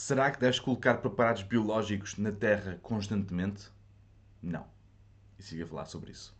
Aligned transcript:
Será 0.00 0.30
que 0.30 0.38
deves 0.38 0.60
colocar 0.60 0.98
preparados 0.98 1.42
biológicos 1.42 2.16
na 2.18 2.30
Terra 2.30 2.78
constantemente? 2.80 3.68
Não. 4.40 4.64
E 5.36 5.42
siga 5.42 5.64
a 5.64 5.66
falar 5.66 5.86
sobre 5.86 6.12
isso. 6.12 6.32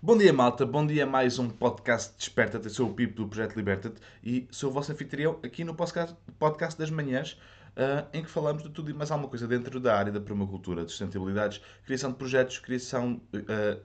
Bom 0.00 0.16
dia, 0.16 0.32
malta. 0.32 0.64
Bom 0.64 0.86
dia 0.86 1.04
a 1.04 1.06
mais 1.06 1.38
um 1.38 1.50
podcast 1.50 2.16
Desperta-te. 2.16 2.64
Eu 2.64 2.70
sou 2.70 2.88
o 2.88 2.94
Pipo 2.94 3.16
do 3.16 3.28
Projeto 3.28 3.56
Liberta-te 3.56 4.00
e 4.24 4.48
sou 4.50 4.70
o 4.70 4.72
vosso 4.72 4.90
anfitrião 4.90 5.38
aqui 5.42 5.64
no 5.64 5.74
podcast 5.74 6.78
das 6.78 6.90
manhãs, 6.90 7.38
uh, 7.76 8.08
em 8.12 8.22
que 8.22 8.30
falamos 8.30 8.62
de 8.62 8.70
tudo 8.70 8.90
e 8.90 8.94
mais 8.94 9.10
alguma 9.10 9.28
coisa 9.28 9.46
dentro 9.46 9.78
da 9.78 9.96
área 9.96 10.12
da 10.12 10.20
permacultura, 10.20 10.84
de 10.84 10.90
sustentabilidades, 10.90 11.60
criação 11.84 12.10
de 12.10 12.16
projetos, 12.16 12.58
criação, 12.58 13.20
uh, 13.34 13.80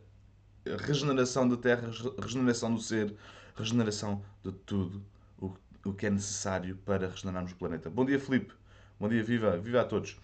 regeneração 0.86 1.48
da 1.48 1.58
terra, 1.58 1.90
regeneração 2.22 2.74
do 2.74 2.82
ser, 2.82 3.14
regeneração 3.56 4.24
de 4.44 4.52
tudo 4.52 5.04
o, 5.40 5.54
o 5.86 5.94
que 5.94 6.06
é 6.06 6.10
necessário 6.10 6.78
para 6.86 7.08
regenerarmos 7.08 7.52
o 7.52 7.56
planeta. 7.56 7.90
Bom 7.90 8.06
dia, 8.06 8.20
Felipe. 8.20 8.54
Bom 9.00 9.10
dia, 9.10 9.24
viva, 9.24 9.58
viva 9.58 9.82
a 9.82 9.86
todos. 9.86 10.20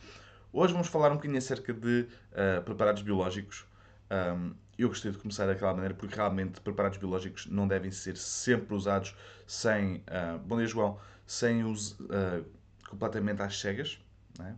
Hoje 0.54 0.72
vamos 0.72 0.88
falar 0.88 1.12
um 1.12 1.16
bocadinho 1.16 1.38
acerca 1.38 1.74
de 1.74 2.08
uh, 2.32 2.64
preparados 2.64 3.02
biológicos. 3.02 3.66
Um, 4.10 4.54
eu 4.78 4.88
gostei 4.88 5.12
de 5.12 5.18
começar 5.18 5.48
daquela 5.48 5.74
maneira 5.74 5.94
porque 5.94 6.16
realmente 6.16 6.62
preparados 6.62 6.98
biológicos 6.98 7.48
não 7.48 7.68
devem 7.68 7.92
ser 7.92 8.16
sempre 8.16 8.76
usados 8.76 9.16
sem. 9.46 9.96
Uh, 9.98 10.38
bom 10.46 10.58
dia, 10.58 10.68
João. 10.68 11.00
Sem 11.26 11.64
os. 11.64 11.92
Uh, 12.00 12.46
completamente 12.88 13.42
às 13.42 13.60
cegas. 13.60 14.00
É? 14.40 14.54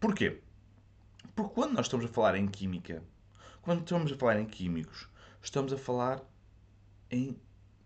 Porquê? 0.00 0.40
Porque 1.34 1.54
quando 1.54 1.74
nós 1.74 1.86
estamos 1.86 2.04
a 2.04 2.08
falar 2.08 2.36
em 2.36 2.46
química, 2.46 3.02
quando 3.62 3.80
estamos 3.80 4.12
a 4.12 4.16
falar 4.16 4.40
em 4.40 4.46
químicos, 4.46 5.08
estamos 5.42 5.72
a 5.72 5.76
falar 5.76 6.22
em 7.10 7.38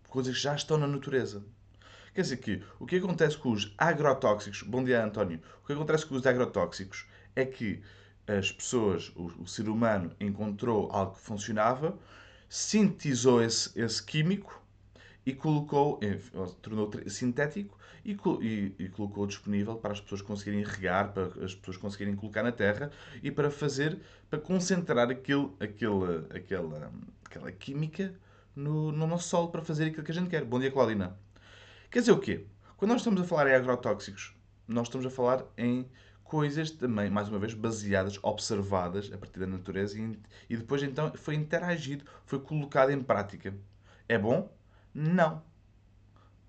coisas 0.07 0.35
que 0.35 0.41
já 0.41 0.55
estão 0.55 0.77
na 0.77 0.87
natureza. 0.87 1.43
Quer 2.13 2.21
dizer 2.21 2.37
que 2.37 2.63
o 2.79 2.85
que 2.85 2.97
acontece 2.97 3.37
com 3.37 3.51
os 3.51 3.73
agrotóxicos, 3.77 4.61
bom 4.63 4.83
dia 4.83 5.03
António, 5.03 5.41
o 5.63 5.67
que 5.67 5.73
acontece 5.73 6.05
com 6.05 6.15
os 6.15 6.25
agrotóxicos 6.25 7.05
é 7.35 7.43
que 7.43 7.81
as 8.27 8.51
pessoas, 8.51 9.11
o, 9.15 9.25
o 9.41 9.47
ser 9.47 9.67
humano 9.67 10.15
encontrou 10.19 10.89
algo 10.91 11.15
que 11.15 11.21
funcionava, 11.21 11.97
sintetizou 12.47 13.41
esse, 13.43 13.77
esse 13.79 14.01
químico 14.03 14.62
e 15.25 15.33
colocou, 15.33 15.99
tornou 16.61 16.91
sintético 17.07 17.77
e, 18.03 18.11
e, 18.41 18.75
e, 18.77 18.89
colocou 18.89 19.25
disponível 19.25 19.75
para 19.75 19.93
as 19.93 20.01
pessoas 20.01 20.21
conseguirem 20.21 20.63
regar, 20.63 21.13
para 21.13 21.25
as 21.43 21.55
pessoas 21.55 21.77
conseguirem 21.77 22.15
colocar 22.15 22.43
na 22.43 22.51
terra 22.51 22.91
e 23.21 23.31
para 23.31 23.49
fazer, 23.49 23.99
para 24.29 24.39
concentrar 24.39 25.09
aquele, 25.09 25.49
aquele, 25.59 26.25
aquela, 26.35 26.91
aquela 27.23 27.51
química 27.51 28.13
no, 28.55 28.91
no 28.91 29.07
nosso 29.07 29.29
solo 29.29 29.47
para 29.49 29.61
fazer 29.61 29.85
aquilo 29.85 30.03
que 30.03 30.11
a 30.11 30.15
gente 30.15 30.29
quer. 30.29 30.43
Bom 30.43 30.59
dia, 30.59 30.71
Claudina. 30.71 31.17
Quer 31.89 31.99
dizer 31.99 32.11
o 32.11 32.19
quê? 32.19 32.45
Quando 32.75 32.91
nós 32.91 33.01
estamos 33.01 33.21
a 33.21 33.23
falar 33.23 33.49
em 33.49 33.55
agrotóxicos, 33.55 34.35
nós 34.67 34.87
estamos 34.87 35.05
a 35.05 35.09
falar 35.09 35.45
em 35.57 35.87
coisas 36.23 36.71
também, 36.71 37.09
mais 37.09 37.29
uma 37.29 37.39
vez, 37.39 37.53
baseadas, 37.53 38.19
observadas 38.21 39.11
a 39.13 39.17
partir 39.17 39.39
da 39.39 39.47
natureza 39.47 39.99
e, 39.99 40.19
e 40.49 40.57
depois 40.57 40.81
então 40.83 41.13
foi 41.13 41.35
interagido, 41.35 42.03
foi 42.25 42.39
colocado 42.39 42.89
em 42.89 43.01
prática. 43.01 43.53
É 44.09 44.17
bom? 44.17 44.51
Não. 44.93 45.43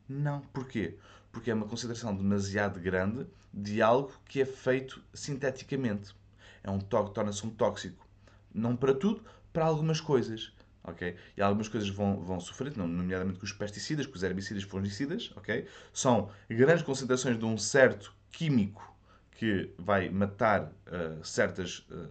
Não. 0.08 0.40
Porquê? 0.52 0.98
Porque 1.32 1.50
é 1.50 1.54
uma 1.54 1.66
concentração 1.66 2.14
demasiado 2.14 2.78
grande 2.80 3.26
de 3.52 3.80
algo 3.80 4.12
que 4.26 4.40
é 4.40 4.44
feito 4.44 5.02
sinteticamente. 5.12 6.14
É 6.62 6.70
um 6.70 6.78
torna-se 6.80 7.46
um 7.46 7.50
tóxico. 7.50 8.06
Não 8.52 8.76
para 8.76 8.94
tudo, 8.94 9.24
para 9.52 9.66
algumas 9.66 10.00
coisas. 10.00 10.52
ok? 10.82 11.16
E 11.36 11.42
algumas 11.42 11.68
coisas 11.68 11.88
vão, 11.88 12.20
vão 12.22 12.40
sofrer, 12.40 12.76
nomeadamente 12.76 13.38
com 13.38 13.44
os 13.44 13.52
pesticidas, 13.52 14.06
com 14.06 14.14
os 14.14 14.22
herbicidas, 14.22 14.62
fungicidas. 14.62 15.32
ok? 15.36 15.66
São 15.92 16.30
grandes 16.48 16.82
concentrações 16.82 17.38
de 17.38 17.44
um 17.44 17.56
certo 17.58 18.14
químico 18.30 18.94
que 19.32 19.72
vai 19.78 20.08
matar 20.08 20.64
uh, 20.64 21.24
certas, 21.24 21.80
uh, 21.90 22.08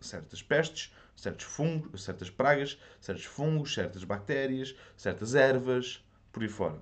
certas 0.00 0.42
pestes, 0.42 0.92
certos 1.16 1.46
fungos, 1.46 2.04
certas 2.04 2.30
pragas, 2.30 2.78
certos 3.00 3.24
fungos, 3.24 3.74
certas 3.74 4.04
bactérias, 4.04 4.76
certas 4.96 5.34
ervas, 5.34 6.04
por 6.30 6.42
aí 6.42 6.48
fora. 6.48 6.80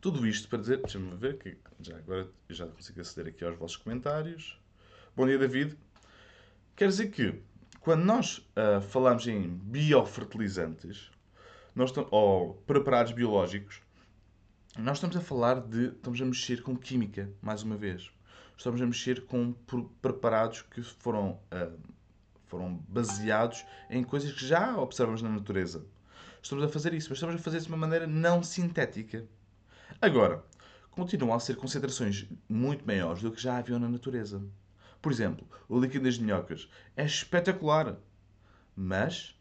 Tudo 0.00 0.26
isto 0.26 0.48
para 0.48 0.58
dizer, 0.58 0.78
deixa-me 0.78 1.14
ver, 1.14 1.38
que 1.38 1.56
já 1.80 1.96
agora 1.96 2.28
já 2.48 2.66
consigo 2.66 3.00
aceder 3.00 3.32
aqui 3.32 3.44
aos 3.44 3.56
vossos 3.56 3.76
comentários. 3.76 4.58
Bom 5.14 5.26
dia, 5.26 5.38
David. 5.38 5.76
Quer 6.74 6.88
dizer 6.88 7.10
que, 7.10 7.42
quando 7.80 8.04
nós 8.04 8.38
uh, 8.38 8.80
falamos 8.80 9.26
em 9.26 9.48
biofertilizantes, 9.48 11.10
nós, 11.74 11.92
ou 12.10 12.54
preparados 12.66 13.12
biológicos, 13.12 13.80
nós 14.78 14.96
estamos 14.96 15.16
a 15.16 15.20
falar 15.20 15.60
de. 15.60 15.88
estamos 15.88 16.20
a 16.20 16.24
mexer 16.24 16.62
com 16.62 16.76
química, 16.76 17.30
mais 17.42 17.62
uma 17.62 17.76
vez. 17.76 18.10
Estamos 18.56 18.80
a 18.80 18.86
mexer 18.86 19.26
com 19.26 19.52
preparados 20.00 20.62
que 20.62 20.82
foram 20.82 21.40
uh, 21.52 21.78
foram 22.50 22.84
baseados 22.88 23.64
em 23.88 24.02
coisas 24.02 24.32
que 24.32 24.44
já 24.44 24.76
observamos 24.76 25.22
na 25.22 25.30
natureza. 25.30 25.86
Estamos 26.42 26.64
a 26.64 26.68
fazer 26.68 26.92
isso, 26.92 27.08
mas 27.08 27.16
estamos 27.18 27.36
a 27.36 27.38
fazer 27.38 27.58
isso 27.58 27.66
de 27.66 27.72
uma 27.72 27.78
maneira 27.78 28.06
não 28.06 28.42
sintética. 28.42 29.24
Agora, 30.02 30.44
continuam 30.90 31.36
a 31.36 31.40
ser 31.40 31.56
concentrações 31.56 32.26
muito 32.48 32.84
maiores 32.84 33.22
do 33.22 33.30
que 33.30 33.40
já 33.40 33.56
haviam 33.56 33.78
na 33.78 33.88
natureza. 33.88 34.42
Por 35.00 35.12
exemplo, 35.12 35.46
o 35.68 35.78
líquido 35.78 36.04
das 36.04 36.18
minhocas 36.18 36.68
é 36.96 37.04
espetacular, 37.04 37.96
mas 38.74 39.38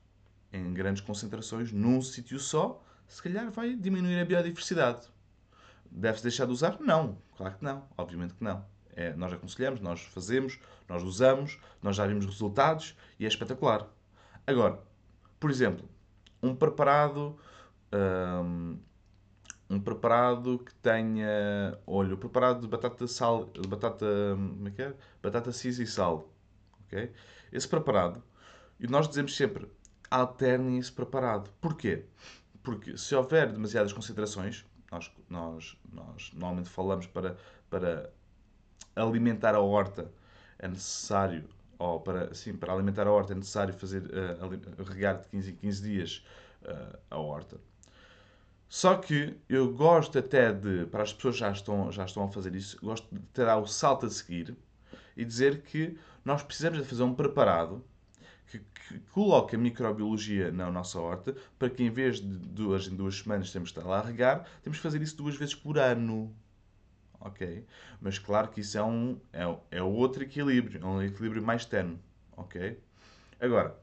em 0.54 0.74
grandes 0.74 1.02
concentrações, 1.02 1.72
num 1.72 2.02
sítio 2.02 2.40
só, 2.40 2.84
se 3.08 3.22
calhar 3.22 3.50
vai 3.50 3.76
diminuir 3.76 4.20
a 4.20 4.26
biodiversidade. 4.26 5.08
Deve-se 5.90 6.24
deixar 6.24 6.46
de 6.46 6.52
usar? 6.52 6.80
Não, 6.80 7.18
claro 7.36 7.58
que 7.58 7.64
não, 7.64 7.88
obviamente 7.98 8.36
que 8.36 8.44
não. 8.44 8.64
É, 8.96 9.14
nós 9.14 9.32
aconselhamos, 9.32 9.80
nós 9.82 10.02
fazemos, 10.02 10.60
nós 10.88 11.04
usamos, 11.04 11.60
nós 11.82 11.96
já 11.96 12.06
vimos 12.06 12.26
resultados 12.26 12.96
e 13.20 13.26
é 13.26 13.28
espetacular. 13.28 13.88
Agora, 14.46 14.80
por 15.40 15.50
exemplo, 15.50 15.88
um 16.42 16.56
preparado. 16.56 17.38
Um, 17.94 18.80
um 19.70 19.80
preparado 19.80 20.60
que 20.60 20.74
tenha. 20.76 21.78
Olha, 21.86 22.18
preparado 22.18 22.62
de 22.62 22.68
batata 22.68 23.08
sal. 23.08 23.46
De 23.46 23.68
batata. 23.68 24.06
Como 24.36 24.68
é 24.68 24.72
que 24.72 24.82
é? 24.82 24.94
Batata 25.22 25.52
cinza 25.52 25.84
e 25.84 25.88
sal. 25.88 26.34
ok? 26.86 27.12
Esse 27.52 27.68
preparado. 27.68 28.24
E 28.80 28.88
nós 28.88 29.08
dizemos 29.08 29.36
sempre: 29.36 29.68
alternem 30.10 30.78
esse 30.80 30.92
preparado. 30.92 31.50
Porquê? 31.62 32.06
Porque 32.64 32.98
se 32.98 33.16
houver 33.16 33.52
demasiadas 33.52 33.94
concentrações, 33.94 34.66
nós, 34.92 35.12
nós, 35.30 35.78
nós 35.92 36.32
normalmente 36.34 36.70
falamos 36.70 37.08
para, 37.08 37.38
para 37.70 38.12
alimentar 38.96 39.56
a 39.56 39.60
horta 39.60 40.12
é 40.58 40.68
necessário, 40.68 41.46
ou 41.78 42.00
para, 42.00 42.34
sim, 42.34 42.54
para 42.54 42.74
alimentar 42.74 43.08
a 43.08 43.12
horta 43.12 43.34
é 43.34 43.36
necessário 43.36 43.74
fazer 43.74 44.04
uh, 44.04 44.84
regar 44.84 45.20
de 45.20 45.28
15 45.30 45.52
em 45.52 45.56
15 45.56 45.82
dias 45.82 46.26
uh, 46.64 46.98
a 47.10 47.18
horta. 47.18 47.58
Só 48.68 48.96
que 48.98 49.36
eu 49.50 49.74
gosto 49.74 50.20
até 50.20 50.54
de, 50.54 50.86
para 50.86 51.02
as 51.02 51.12
pessoas 51.12 51.36
que 51.36 51.40
já 51.40 51.52
estão, 51.52 51.92
já 51.92 52.06
estão 52.06 52.24
a 52.24 52.28
fazer 52.28 52.54
isso, 52.54 52.78
gosto 52.84 53.08
de 53.12 53.20
ter 53.34 53.48
o 53.48 53.66
salto 53.66 54.06
a 54.06 54.10
seguir 54.10 54.56
e 55.18 55.26
dizer 55.26 55.64
que 55.64 55.98
nós 56.24 56.44
precisamos 56.44 56.78
de 56.78 56.86
fazer 56.86 57.02
um 57.02 57.16
preparado 57.16 57.84
que, 58.46 58.60
que 58.60 59.00
coloque 59.12 59.56
a 59.56 59.60
microbiologia 59.60 60.52
na 60.52 60.70
nossa 60.70 61.00
horta 61.00 61.36
para 61.58 61.70
que 61.70 61.84
em 61.84 61.90
vez 61.90 62.20
de 62.20 62.28
duas 62.28 62.88
em 62.88 62.96
duas 62.96 63.18
semanas 63.18 63.52
temos 63.52 63.72
que 63.72 63.80
estar 63.80 63.90
lá 63.90 64.00
a 64.00 64.04
regar, 64.04 64.46
temos 64.62 64.78
que 64.78 64.84
fazer 64.84 65.02
isso 65.02 65.18
duas 65.18 65.36
vezes 65.36 65.56
por 65.56 65.80
ano 65.80 66.32
ok? 67.20 67.66
Mas 68.02 68.18
claro 68.18 68.50
que 68.50 68.62
isso 68.62 68.78
é, 68.78 68.84
um, 68.84 69.20
é, 69.34 69.44
é 69.72 69.84
outro 69.84 70.24
equilíbrio, 70.24 70.82
é 70.82 70.86
um 70.86 71.02
equilíbrio 71.02 71.44
mais 71.44 71.66
terno, 71.66 72.00
ok? 72.36 72.80
Agora, 73.40 73.76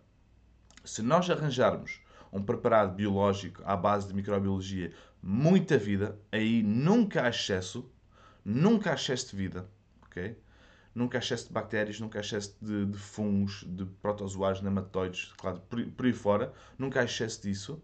se 0.84 1.02
nós 1.02 1.28
arranjarmos 1.28 2.00
um 2.32 2.42
preparado 2.42 2.94
biológico 2.94 3.62
à 3.64 3.76
base 3.76 4.08
de 4.08 4.14
microbiologia, 4.14 4.92
muita 5.22 5.78
vida, 5.78 6.18
aí 6.30 6.62
nunca 6.62 7.22
há 7.22 7.28
excesso, 7.28 7.90
nunca 8.44 8.90
há 8.90 8.94
excesso 8.94 9.30
de 9.30 9.36
vida, 9.36 9.68
ok? 10.02 10.38
Nunca 10.94 11.18
há 11.18 11.20
excesso 11.20 11.48
de 11.48 11.52
bactérias, 11.52 12.00
nunca 12.00 12.18
há 12.18 12.20
excesso 12.20 12.56
de, 12.60 12.86
de 12.86 12.98
fungos, 12.98 13.64
de 13.66 13.84
protozoários, 13.84 14.62
nematóides, 14.62 15.32
claro, 15.36 15.60
por, 15.68 15.84
por 15.90 16.06
aí 16.06 16.12
fora, 16.12 16.52
nunca 16.78 17.00
há 17.00 17.04
excesso 17.04 17.42
disso, 17.42 17.82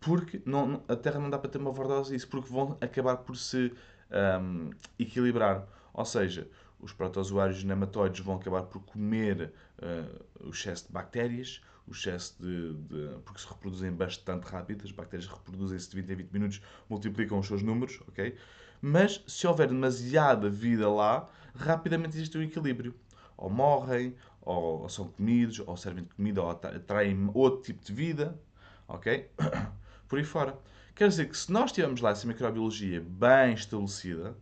porque 0.00 0.42
não, 0.44 0.82
a 0.86 0.96
Terra 0.96 1.18
não 1.18 1.30
dá 1.30 1.38
para 1.38 1.50
ter 1.50 1.58
uma 1.58 1.70
overdose 1.70 2.12
disso, 2.12 2.28
porque 2.28 2.52
vão 2.52 2.76
acabar 2.80 3.18
por 3.18 3.36
se 3.36 3.72
um, 4.14 4.70
equilibrar. 4.98 5.66
Ou 5.92 6.04
seja, 6.04 6.48
os 6.80 6.92
protozoários 6.92 7.62
nematóides 7.64 8.20
vão 8.20 8.36
acabar 8.36 8.62
por 8.64 8.82
comer 8.82 9.52
uh, 9.78 10.46
o 10.46 10.50
excesso 10.50 10.86
de 10.86 10.92
bactérias, 10.92 11.62
o 11.86 11.92
excesso 11.92 12.36
de, 12.40 12.74
de, 12.74 13.18
porque 13.24 13.40
se 13.40 13.46
reproduzem 13.46 13.92
bastante 13.92 14.44
rápido, 14.44 14.84
as 14.84 14.92
bactérias 14.92 15.28
reproduzem-se 15.28 15.90
de 15.90 15.96
20 15.96 16.10
em 16.10 16.16
20 16.16 16.30
minutos, 16.32 16.62
multiplicam 16.88 17.38
os 17.38 17.46
seus 17.46 17.62
números, 17.62 18.00
ok? 18.08 18.36
Mas 18.80 19.22
se 19.26 19.46
houver 19.46 19.68
demasiada 19.68 20.48
vida 20.48 20.90
lá, 20.90 21.28
rapidamente 21.54 22.16
existe 22.16 22.36
um 22.36 22.42
equilíbrio. 22.42 22.94
ou 23.36 23.50
morrem, 23.50 24.14
ou, 24.42 24.82
ou 24.82 24.88
são 24.88 25.08
comidos, 25.08 25.60
ou 25.66 25.76
servem 25.76 26.04
de 26.04 26.10
comida, 26.14 26.42
ou 26.42 26.50
atraem 26.50 27.30
outro 27.34 27.62
tipo 27.62 27.84
de 27.84 27.92
vida, 27.92 28.38
ok? 28.86 29.28
Por 30.08 30.18
aí 30.18 30.24
fora. 30.24 30.58
Quer 30.94 31.08
dizer 31.08 31.28
que 31.28 31.36
se 31.36 31.50
nós 31.50 31.72
tivermos 31.72 32.00
lá 32.00 32.10
essa 32.10 32.26
microbiologia 32.26 33.00
bem 33.00 33.54
estabelecida, 33.54 34.36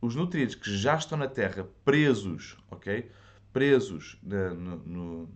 os 0.00 0.14
nutrientes 0.14 0.54
que 0.54 0.76
já 0.76 0.94
estão 0.96 1.16
na 1.16 1.26
Terra 1.26 1.66
presos, 1.84 2.58
ok? 2.70 3.10
Presos 3.52 4.18
no, 4.22 4.76
no, 4.76 5.28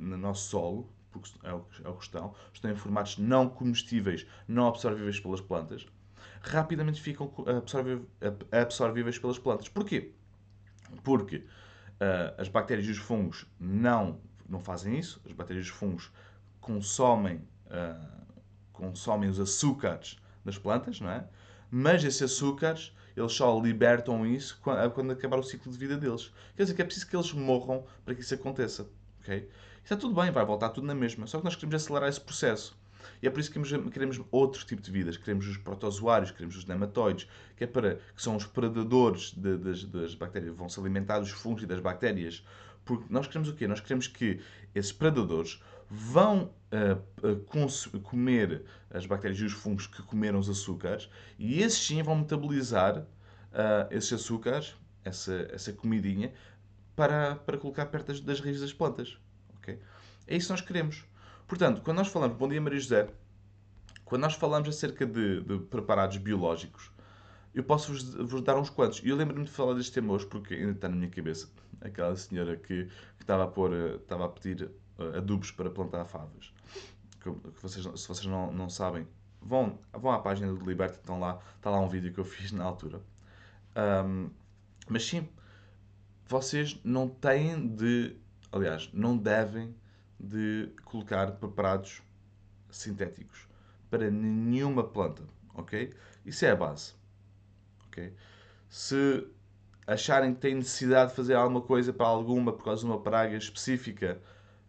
no 0.00 0.16
nosso 0.18 0.50
solo, 0.50 0.92
porque 1.12 1.30
é 1.44 1.52
o, 1.54 1.64
é 1.84 1.88
o 1.88 1.94
que 1.94 2.02
estão, 2.02 2.34
estão 2.52 2.70
em 2.72 2.76
formatos 2.76 3.18
não 3.18 3.48
comestíveis, 3.48 4.26
não 4.48 4.66
absorvíveis 4.66 5.20
pelas 5.20 5.40
plantas, 5.40 5.86
rapidamente 6.40 7.00
ficam 7.00 7.32
absorvíveis 8.50 9.18
pelas 9.18 9.38
plantas. 9.38 9.68
Porquê? 9.68 10.12
Porque 11.02 11.36
uh, 11.36 12.34
as 12.36 12.48
bactérias 12.48 12.86
e 12.88 12.90
os 12.90 12.98
fungos 12.98 13.46
não, 13.60 14.20
não 14.48 14.60
fazem 14.60 14.98
isso, 14.98 15.22
as 15.24 15.32
bactérias 15.32 15.66
e 15.66 15.70
os 15.70 15.76
fungos 15.76 16.10
consomem, 16.60 17.36
uh, 17.66 18.23
consomem 18.74 19.30
os 19.30 19.40
açúcares 19.40 20.18
das 20.44 20.58
plantas, 20.58 21.00
não 21.00 21.10
é? 21.10 21.24
Mas 21.70 22.04
esses 22.04 22.22
açúcares, 22.22 22.92
eles 23.16 23.32
só 23.32 23.58
libertam 23.58 24.26
isso 24.26 24.60
quando, 24.62 25.10
acabar 25.10 25.38
o 25.38 25.42
ciclo 25.42 25.72
de 25.72 25.78
vida 25.78 25.96
deles. 25.96 26.30
Quer 26.54 26.64
dizer 26.64 26.74
que 26.74 26.82
é 26.82 26.84
preciso 26.84 27.08
que 27.08 27.16
eles 27.16 27.32
morram 27.32 27.84
para 28.04 28.14
que 28.14 28.20
isso 28.20 28.34
aconteça, 28.34 28.86
ok? 29.20 29.48
Está 29.82 29.96
tudo 29.96 30.14
bem, 30.14 30.30
vai 30.30 30.44
voltar 30.44 30.68
tudo 30.68 30.86
na 30.86 30.94
mesma. 30.94 31.26
Só 31.26 31.38
que 31.38 31.44
nós 31.44 31.56
queremos 31.56 31.74
acelerar 31.74 32.08
esse 32.08 32.20
processo. 32.20 32.76
E 33.22 33.26
é 33.26 33.30
por 33.30 33.40
isso 33.40 33.50
que 33.50 33.90
queremos 33.90 34.20
outro 34.30 34.64
tipo 34.64 34.80
de 34.80 34.90
vidas. 34.90 35.16
Queremos 35.16 35.46
os 35.46 35.56
protozoários, 35.56 36.30
queremos 36.30 36.56
os 36.56 36.64
nematóides, 36.64 37.28
que, 37.56 37.64
é 37.64 37.66
para, 37.66 37.96
que 37.96 38.22
são 38.22 38.36
os 38.36 38.46
predadores 38.46 39.32
de, 39.32 39.58
das, 39.58 39.84
das 39.84 40.14
bactérias, 40.14 40.54
vão 40.54 40.68
se 40.68 40.80
alimentar 40.80 41.18
dos 41.18 41.30
fungos 41.30 41.62
e 41.62 41.66
das 41.66 41.80
bactérias. 41.80 42.44
Porque 42.84 43.04
nós 43.10 43.26
queremos 43.26 43.48
o 43.48 43.54
quê? 43.54 43.66
Nós 43.66 43.80
queremos 43.80 44.06
que 44.06 44.40
esses 44.74 44.92
predadores 44.92 45.60
vão 45.90 46.52
uh, 46.72 48.00
comer 48.02 48.64
as 48.90 49.06
bactérias 49.06 49.40
e 49.40 49.44
os 49.44 49.52
fungos 49.52 49.86
que 49.86 50.02
comeram 50.02 50.38
os 50.38 50.48
açúcares 50.48 51.08
e 51.38 51.60
esses 51.60 51.86
sim 51.86 52.02
vão 52.02 52.16
metabolizar 52.16 52.98
uh, 52.98 53.06
esses 53.90 54.12
açúcares, 54.12 54.74
essa, 55.04 55.48
essa 55.52 55.72
comidinha, 55.72 56.32
para, 56.96 57.36
para 57.36 57.58
colocar 57.58 57.86
perto 57.86 58.08
das, 58.08 58.20
das 58.20 58.40
raízes 58.40 58.62
das 58.62 58.72
plantas. 58.72 59.18
Okay? 59.58 59.78
É 60.26 60.36
isso 60.36 60.46
que 60.46 60.52
nós 60.52 60.60
queremos. 60.60 61.04
Portanto, 61.46 61.82
quando 61.82 61.98
nós 61.98 62.08
falamos, 62.08 62.36
bom 62.36 62.48
dia 62.48 62.60
Maria 62.60 62.78
José, 62.78 63.08
quando 64.04 64.22
nós 64.22 64.34
falamos 64.34 64.68
acerca 64.68 65.06
de, 65.06 65.40
de 65.42 65.58
preparados 65.58 66.16
biológicos, 66.18 66.90
eu 67.54 67.62
posso 67.62 67.92
vos, 67.92 68.14
vos 68.14 68.42
dar 68.42 68.58
uns 68.58 68.68
quantos. 68.70 69.00
E 69.04 69.08
eu 69.08 69.16
lembro-me 69.16 69.44
de 69.44 69.50
falar 69.50 69.74
deste 69.74 69.92
tema 69.92 70.12
hoje 70.12 70.26
porque 70.26 70.54
ainda 70.54 70.72
está 70.72 70.88
na 70.88 70.96
minha 70.96 71.10
cabeça. 71.10 71.48
Aquela 71.80 72.16
senhora 72.16 72.56
que, 72.56 72.86
que 72.86 73.22
estava, 73.22 73.44
a 73.44 73.46
pôr, 73.46 73.72
estava 74.00 74.24
a 74.24 74.28
pedir 74.28 74.70
adubos 75.16 75.50
para 75.50 75.70
plantar 75.70 76.04
favas. 76.04 76.52
Que, 77.20 77.30
vocês, 77.60 77.84
se 78.00 78.08
vocês 78.08 78.26
não, 78.26 78.52
não 78.52 78.68
sabem, 78.68 79.06
vão, 79.40 79.78
vão 79.92 80.12
à 80.12 80.18
página 80.18 80.52
do 80.52 80.64
Liberta, 80.64 80.96
estão 80.96 81.18
lá, 81.18 81.40
está 81.56 81.70
lá 81.70 81.80
um 81.80 81.88
vídeo 81.88 82.12
que 82.12 82.20
eu 82.20 82.24
fiz 82.24 82.52
na 82.52 82.64
altura. 82.64 83.00
Um, 83.76 84.30
mas 84.88 85.06
sim, 85.06 85.28
vocês 86.26 86.78
não 86.84 87.08
têm 87.08 87.66
de, 87.66 88.16
aliás, 88.52 88.90
não 88.92 89.16
devem 89.16 89.74
de 90.18 90.70
colocar 90.84 91.32
preparados 91.32 92.02
sintéticos 92.70 93.48
para 93.90 94.10
nenhuma 94.10 94.84
planta, 94.84 95.22
ok? 95.54 95.94
Isso 96.24 96.44
é 96.44 96.50
a 96.50 96.56
base, 96.56 96.94
ok? 97.86 98.12
Se 98.68 99.26
acharem 99.86 100.34
que 100.34 100.40
têm 100.40 100.54
necessidade 100.54 101.10
de 101.10 101.16
fazer 101.16 101.34
alguma 101.34 101.60
coisa 101.60 101.92
para 101.92 102.06
alguma 102.06 102.52
por 102.52 102.64
causa 102.64 102.80
de 102.80 102.86
uma 102.86 103.00
praga 103.00 103.36
específica, 103.36 104.20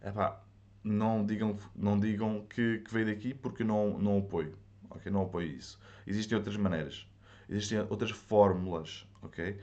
epá, 0.06 0.42
não 0.82 1.24
digam, 1.24 1.58
não 1.74 1.98
digam 1.98 2.46
que, 2.48 2.78
que 2.78 2.92
veio 2.92 3.06
daqui 3.06 3.34
porque 3.34 3.64
não, 3.64 3.98
não 3.98 4.18
apoio, 4.18 4.56
ok? 4.88 5.10
Não 5.10 5.22
apoio 5.22 5.48
isso. 5.48 5.78
Existem 6.06 6.38
outras 6.38 6.56
maneiras, 6.56 7.06
existem 7.48 7.80
outras 7.90 8.10
fórmulas, 8.10 9.06
ok? 9.22 9.60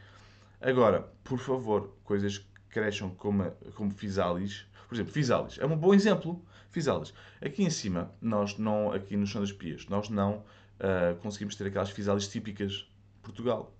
Agora, 0.62 1.02
por 1.24 1.40
favor, 1.40 1.96
coisas 2.04 2.38
que 2.38 2.46
cresçam 2.70 3.10
como, 3.12 3.50
como 3.76 3.92
fisalis, 3.92 4.66
por 4.94 4.98
exemplo, 4.98 5.14
Fisalis. 5.14 5.58
É 5.58 5.66
um 5.66 5.76
bom 5.76 5.92
exemplo. 5.92 6.40
Fisalis. 6.70 7.14
Aqui 7.42 7.64
em 7.64 7.70
cima, 7.72 8.12
nós 8.22 8.60
não, 8.60 8.92
aqui 8.92 9.18
no 9.18 9.26
chão 9.26 9.42
das 9.42 9.52
pias, 9.52 9.88
nós 9.88 10.08
não 10.08 10.36
uh, 10.80 11.16
conseguimos 11.20 11.56
ter 11.56 11.66
aquelas 11.66 11.90
Fisalis 11.90 12.28
típicas 12.28 12.72
de 12.72 12.88
Portugal. 13.24 13.74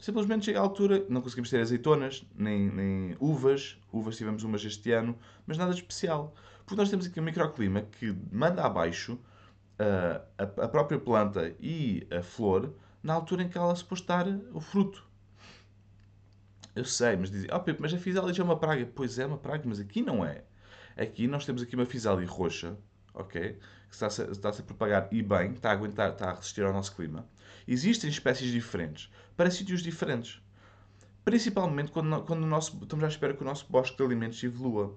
Simplesmente 0.00 0.46
chega 0.46 0.58
à 0.58 0.62
altura, 0.62 1.04
não 1.10 1.20
conseguimos 1.20 1.50
ter 1.50 1.60
azeitonas, 1.60 2.24
nem, 2.34 2.70
nem 2.70 3.16
uvas. 3.20 3.78
Uvas 3.92 4.16
tivemos 4.16 4.42
umas 4.44 4.64
este 4.64 4.92
ano, 4.92 5.16
mas 5.46 5.58
nada 5.58 5.72
de 5.72 5.80
especial. 5.80 6.34
Porque 6.64 6.76
nós 6.76 6.88
temos 6.88 7.06
aqui 7.06 7.20
um 7.20 7.22
microclima 7.22 7.82
que 7.82 8.16
manda 8.32 8.64
abaixo 8.64 9.12
uh, 9.14 10.22
a, 10.38 10.64
a 10.64 10.68
própria 10.68 10.98
planta 10.98 11.54
e 11.60 12.06
a 12.10 12.22
flor 12.22 12.72
na 13.02 13.12
altura 13.12 13.42
em 13.42 13.48
que 13.48 13.58
ela 13.58 13.76
se 13.76 13.84
pode 13.84 14.00
estar 14.00 14.26
o 14.54 14.60
fruto. 14.60 15.04
Eu 16.74 16.84
sei, 16.86 17.16
mas 17.16 17.30
dizem, 17.30 17.50
oh 17.52 17.60
Pepe, 17.60 17.82
mas 17.82 17.92
a 17.92 17.98
fisália 17.98 18.32
é 18.38 18.42
uma 18.42 18.56
praga. 18.56 18.88
Pois 18.94 19.18
é, 19.18 19.26
uma 19.26 19.36
praga, 19.36 19.64
mas 19.66 19.80
aqui 19.80 20.00
não 20.00 20.24
é. 20.24 20.44
Aqui 20.96 21.26
nós 21.26 21.44
temos 21.44 21.60
aqui 21.60 21.74
uma 21.74 21.84
fisália 21.84 22.26
roxa, 22.26 22.74
ok? 23.12 23.58
Que 23.90 23.96
está-se 23.96 24.22
está 24.30 24.52
-se 24.52 24.62
a 24.62 24.64
propagar 24.64 25.08
e 25.10 25.22
bem, 25.22 25.52
está 25.52 25.70
a 25.70 25.72
aguentar, 25.72 26.12
está 26.12 26.30
a 26.30 26.34
resistir 26.34 26.62
ao 26.62 26.72
nosso 26.72 26.94
clima. 26.94 27.26
Existem 27.66 28.08
espécies 28.08 28.50
diferentes 28.50 29.10
para 29.36 29.50
sítios 29.50 29.82
diferentes. 29.82 30.40
Principalmente 31.24 31.90
quando, 31.90 32.22
quando 32.22 32.44
o 32.44 32.46
nosso, 32.46 32.78
estamos 32.82 33.04
à 33.04 33.08
espera 33.08 33.34
que 33.34 33.42
o 33.42 33.44
nosso 33.44 33.66
bosque 33.68 33.96
de 33.96 34.02
alimentos 34.02 34.42
evolua. 34.42 34.96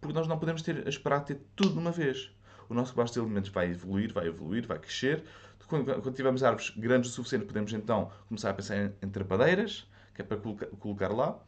Porque 0.00 0.14
nós 0.14 0.26
não 0.26 0.38
podemos 0.38 0.62
ter, 0.62 0.86
esperar 0.86 1.20
ter 1.20 1.40
tudo 1.56 1.72
de 1.72 1.78
uma 1.78 1.92
vez. 1.92 2.30
O 2.68 2.74
nosso 2.74 2.94
bosque 2.94 3.14
de 3.14 3.20
alimentos 3.20 3.50
vai 3.50 3.70
evoluir, 3.70 4.12
vai 4.12 4.26
evoluir, 4.26 4.66
vai 4.66 4.78
crescer. 4.78 5.24
Quando, 5.66 5.84
quando 5.84 6.14
tivermos 6.14 6.42
árvores 6.42 6.70
grandes 6.76 7.10
o 7.10 7.14
suficiente, 7.14 7.46
podemos 7.46 7.72
então 7.72 8.10
começar 8.28 8.50
a 8.50 8.54
pensar 8.54 8.76
em, 8.76 8.92
em 9.00 9.08
trepadeiras 9.08 9.86
que 10.14 10.22
é 10.22 10.24
para 10.24 10.36
colocar 10.78 11.08
lá. 11.08 11.38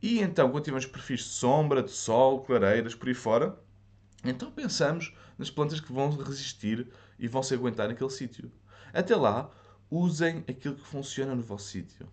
E 0.00 0.20
então, 0.20 0.50
quando 0.50 0.64
tivermos 0.64 0.86
perfis 0.86 1.20
de 1.20 1.26
sombra, 1.26 1.82
de 1.82 1.90
sol, 1.90 2.44
clareiras, 2.44 2.94
por 2.94 3.08
aí 3.08 3.14
fora, 3.14 3.58
então 4.24 4.50
pensamos 4.50 5.14
nas 5.38 5.50
plantas 5.50 5.80
que 5.80 5.92
vão 5.92 6.10
resistir 6.10 6.88
e 7.18 7.28
vão 7.28 7.42
se 7.42 7.54
aguentar 7.54 7.88
naquele 7.88 8.10
sítio. 8.10 8.50
Até 8.92 9.14
lá, 9.14 9.50
usem 9.90 10.38
aquilo 10.48 10.74
que 10.74 10.86
funciona 10.86 11.34
no 11.34 11.42
vosso 11.42 11.68
sítio. 11.68 12.08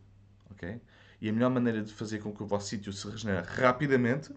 ok? 0.51 0.79
E 1.21 1.29
a 1.29 1.33
melhor 1.33 1.49
maneira 1.49 1.81
de 1.81 1.93
fazer 1.93 2.19
com 2.19 2.33
que 2.33 2.43
o 2.43 2.45
vosso 2.45 2.67
sítio 2.67 2.93
se 2.93 3.09
regenere 3.09 3.45
rapidamente, 3.47 4.33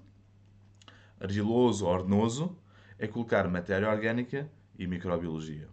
argiloso 1.21 1.87
ou 1.87 1.95
arenoso, 1.95 2.57
é 2.99 3.07
colocar 3.07 3.49
matéria 3.49 3.91
orgânica 3.91 4.51
e 4.79 4.87
microbiologia. 4.87 5.69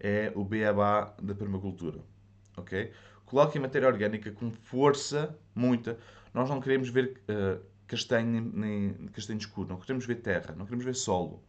É 0.00 0.32
o 0.34 0.44
beabá 0.44 1.14
da 1.22 1.34
permacultura. 1.34 2.00
ok? 2.56 2.92
Coloquem 3.24 3.60
matéria 3.60 3.88
orgânica 3.88 4.30
com 4.32 4.50
força, 4.50 5.38
muita. 5.54 5.98
Nós 6.32 6.48
não 6.48 6.60
queremos 6.60 6.88
ver 6.88 7.20
uh, 7.28 7.64
castanho 7.86 8.50
nem, 8.54 8.92
castanho 9.08 9.38
escuro, 9.38 9.68
não 9.68 9.78
queremos 9.78 10.06
ver 10.06 10.16
terra, 10.16 10.54
não 10.56 10.64
queremos 10.64 10.84
ver 10.84 10.94
solo. 10.94 11.42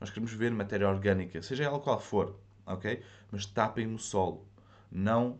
Nós 0.00 0.10
queremos 0.10 0.32
ver 0.32 0.50
matéria 0.52 0.88
orgânica, 0.88 1.40
seja 1.42 1.64
ela 1.64 1.78
qual 1.78 2.00
for, 2.00 2.38
ok? 2.66 3.02
Mas 3.30 3.46
tapem 3.46 3.86
no 3.86 3.98
solo. 3.98 4.46
Não 4.90 5.38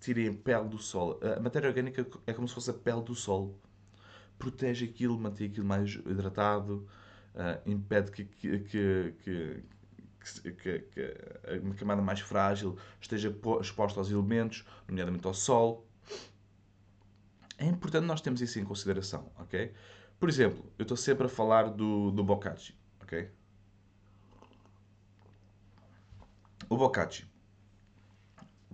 tirem 0.00 0.32
pele 0.34 0.68
do 0.68 0.78
solo. 0.78 1.18
A 1.36 1.40
matéria 1.40 1.68
orgânica 1.68 2.06
é 2.26 2.32
como 2.32 2.46
se 2.48 2.54
fosse 2.54 2.70
a 2.70 2.74
pele 2.74 3.02
do 3.02 3.14
solo. 3.14 3.58
Protege 4.38 4.84
aquilo, 4.86 5.18
mantém 5.18 5.48
aquilo 5.48 5.66
mais 5.66 5.94
hidratado, 5.94 6.86
uh, 7.34 7.70
impede 7.70 8.10
que, 8.10 8.24
que, 8.24 8.58
que, 8.58 9.14
que, 10.42 10.78
que 10.80 11.58
uma 11.62 11.74
camada 11.74 12.02
mais 12.02 12.20
frágil 12.20 12.76
esteja 13.00 13.34
exposta 13.60 14.00
aos 14.00 14.10
elementos, 14.10 14.64
nomeadamente 14.88 15.26
ao 15.26 15.34
sol. 15.34 15.86
É 17.58 17.66
importante 17.66 18.04
nós 18.04 18.20
termos 18.20 18.40
isso 18.40 18.58
em 18.58 18.64
consideração, 18.64 19.30
ok? 19.36 19.72
Por 20.18 20.28
exemplo, 20.28 20.64
eu 20.78 20.82
estou 20.82 20.96
sempre 20.96 21.26
a 21.26 21.28
falar 21.28 21.70
do, 21.70 22.10
do 22.10 22.22
ok? 22.24 23.30
O 26.68 26.76
boccacci. 26.76 27.26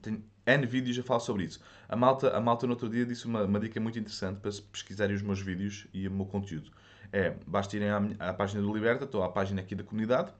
Tenho 0.01 0.25
N 0.47 0.67
vídeos 0.67 0.99
a 0.99 1.03
falar 1.03 1.21
sobre 1.21 1.45
isso. 1.45 1.61
A 1.89 1.95
malta, 1.97 2.37
a 2.37 2.41
malta 2.41 2.67
no 2.67 2.73
outro 2.73 2.89
dia 2.89 3.05
disse 3.05 3.27
uma, 3.27 3.45
uma 3.45 3.61
dica 3.61 3.79
muito 3.81 3.99
interessante 3.99 4.41
para 4.41 4.51
pesquisarem 4.73 5.15
os 5.15 5.23
meus 5.23 5.41
vídeos 5.41 5.87
e 5.93 6.09
o 6.09 6.11
meu 6.11 6.27
conteúdo. 6.27 6.71
É, 7.13 7.37
basta 7.47 7.77
irem 7.77 7.91
à, 7.91 7.99
à 8.31 8.33
página 8.33 8.63
do 8.63 8.73
Liberta, 8.73 9.05
estou 9.05 9.23
à 9.23 9.29
página 9.29 9.61
aqui 9.61 9.75
da 9.75 9.85
comunidade, 9.85 10.33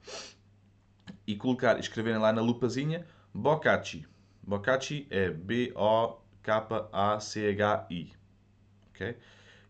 e 1.27 1.35
colocar, 1.35 1.79
escreverem 1.79 2.19
lá 2.19 2.33
na 2.33 2.41
lupazinha 2.41 3.05
Boccacci. 3.33 4.07
Boccacci 4.41 5.07
é 5.09 5.29
B-O-K-A-C-H-I. 5.29 6.21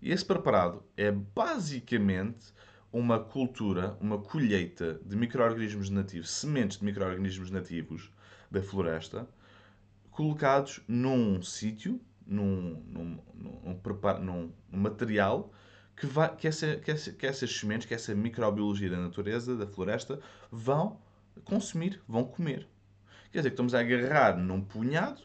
E 0.02 0.12
esse 0.12 0.26
preparado 0.26 0.84
é 0.98 1.12
basicamente 1.12 2.54
uma 2.92 3.20
cultura, 3.20 3.98
uma 4.02 4.18
colheita 4.18 5.00
de 5.06 5.16
micro-organismos 5.16 5.90
nativos, 5.90 6.30
sementes 6.30 6.78
de 6.78 6.86
micro-organismos 6.86 7.50
nativos 7.50 8.12
da 8.50 8.62
floresta, 8.62 9.28
colocados 10.10 10.82
num 10.88 11.42
sítio, 11.42 12.02
num, 12.26 12.84
num, 12.88 13.18
num, 13.34 13.80
num, 14.20 14.54
num 14.70 14.78
material 14.78 15.54
que, 15.96 16.06
vai, 16.06 16.36
que, 16.36 16.48
essa, 16.48 16.76
que, 16.78 16.92
essa, 16.92 17.12
que 17.12 17.26
essas 17.26 17.58
sementes, 17.58 17.88
que 17.88 17.94
essa 17.94 18.14
microbiologia 18.14 18.90
da 18.90 18.98
natureza, 18.98 19.56
da 19.56 19.68
floresta, 19.68 20.20
vão 20.52 21.00
consumir, 21.46 22.02
vão 22.08 22.26
comer. 22.26 22.68
Quer 23.32 23.40
dizer 23.40 23.50
que 23.52 23.54
estamos 23.54 23.74
a 23.74 23.80
agarrar 23.80 24.38
num 24.38 24.62
punhado, 24.62 25.22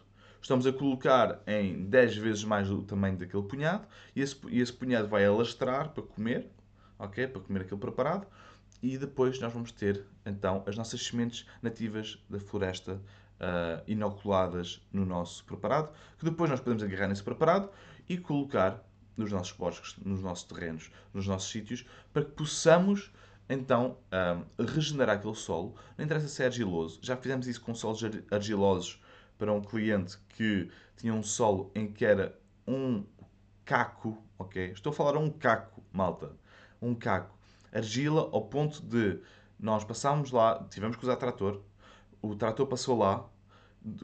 estamos 0.47 0.65
a 0.65 0.73
colocar 0.73 1.43
em 1.45 1.87
10 1.87 2.17
vezes 2.19 2.45
mais 2.45 2.71
o 2.71 2.81
tamanho 2.81 3.17
daquele 3.17 3.43
punhado, 3.43 3.85
e 4.15 4.21
esse, 4.21 4.37
e 4.49 4.61
esse 4.61 4.73
punhado 4.73 5.09
vai 5.09 5.27
alastrar 5.27 5.91
para 5.91 6.05
comer, 6.05 6.49
ok? 6.97 7.27
Para 7.27 7.43
comer 7.43 7.63
aquele 7.63 7.81
preparado, 7.81 8.29
e 8.81 8.97
depois 8.97 9.41
nós 9.41 9.53
vamos 9.53 9.73
ter 9.73 10.07
então 10.25 10.63
as 10.65 10.77
nossas 10.77 11.05
sementes 11.05 11.49
nativas 11.61 12.25
da 12.31 12.39
floresta 12.39 12.93
uh, 12.95 13.83
inoculadas 13.89 14.81
no 14.93 15.05
nosso 15.05 15.45
preparado, 15.45 15.93
que 16.17 16.25
depois 16.25 16.49
nós 16.49 16.61
podemos 16.61 16.85
agarrar 16.85 17.09
nesse 17.09 17.25
preparado 17.25 17.69
e 18.09 18.17
colocar 18.17 18.85
nos 19.17 19.33
nossos 19.33 19.53
bosques, 19.53 19.97
nos 20.05 20.23
nossos 20.23 20.45
terrenos, 20.45 20.93
nos 21.13 21.27
nossos 21.27 21.51
sítios, 21.51 21.85
para 22.13 22.25
que 22.25 22.31
possamos 22.31 23.11
então 23.49 23.99
um, 24.59 24.65
regenerar 24.65 25.17
aquele 25.17 25.35
solo. 25.35 25.75
Não 25.99 26.05
interessa 26.05 26.29
se 26.29 26.41
é 26.45 26.47
argiloso, 26.47 27.01
já 27.03 27.17
fizemos 27.17 27.49
isso 27.49 27.61
com 27.61 27.75
solos 27.75 28.01
argilosos 28.31 29.01
para 29.39 29.53
um 29.53 29.61
cliente 29.63 30.19
que 30.31 30.71
tinha 30.97 31.13
um 31.15 31.23
solo 31.23 31.71
em 31.75 31.93
que 31.93 32.05
era 32.05 32.39
um 32.67 33.05
caco, 33.65 34.23
ok? 34.39 34.73
Estou 34.73 34.91
a 34.91 34.95
falar 34.95 35.19
um 35.19 35.31
caco, 35.31 35.83
malta, 35.93 36.37
um 36.81 36.95
caco. 36.95 37.37
Argila 37.73 38.29
ao 38.33 38.47
ponto 38.47 38.83
de 38.83 39.21
nós 39.59 39.85
passámos 39.85 40.31
lá, 40.31 40.67
tivemos 40.71 40.97
que 40.97 41.05
usar 41.05 41.17
trator, 41.17 41.63
o 42.23 42.35
trator 42.35 42.67
passou 42.67 42.99
lá, 42.99 43.29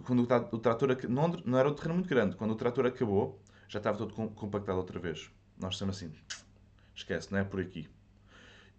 quando 0.05 0.23
o 0.53 0.59
trator 0.59 0.97
não, 1.09 1.29
não 1.45 1.59
era 1.59 1.69
um 1.69 1.75
terreno 1.75 1.95
muito 1.95 2.09
grande, 2.09 2.37
quando 2.37 2.53
o 2.53 2.57
trator 2.57 2.87
acabou, 2.87 3.41
já 3.69 3.79
estava 3.79 3.99
todo 3.99 4.15
compactado 4.33 4.79
outra 4.79 4.99
vez. 4.99 5.31
Nós 5.59 5.75
estamos 5.75 5.97
assim, 5.97 6.13
esquece, 6.95 7.33
não 7.33 7.39
é 7.39 7.45
por 7.45 7.61
aqui. 7.61 7.89